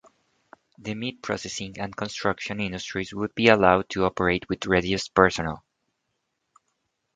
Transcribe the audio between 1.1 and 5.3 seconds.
processing and construction industries would be allowed to operate with reduced